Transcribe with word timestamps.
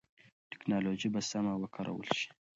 ټکنالوژي 0.51 1.09
به 1.13 1.21
سمه 1.31 1.53
وکارول 1.57 2.09
شي. 2.19 2.29